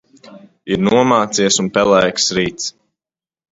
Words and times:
Ir 0.75 0.81
nomācies 0.85 1.61
un 1.65 1.71
pelēks 1.77 2.29
rīts. 2.41 2.75